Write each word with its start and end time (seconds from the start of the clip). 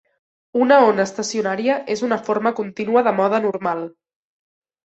Una 0.63 0.77
ona 0.85 1.03
estacionària 1.09 1.75
és 1.97 2.03
una 2.09 2.19
forma 2.31 2.53
contínua 2.63 3.07
de 3.09 3.17
mode 3.21 3.43
normal. 3.49 3.89